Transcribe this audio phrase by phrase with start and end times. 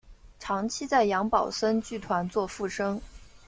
[0.39, 2.99] 长期在杨宝森剧团做副生。